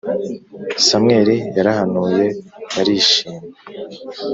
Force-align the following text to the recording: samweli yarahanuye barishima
samweli 0.87 1.35
yarahanuye 1.55 2.25
barishima 2.73 3.41